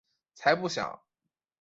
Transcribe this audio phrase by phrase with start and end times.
[0.33, 1.05] 才不小！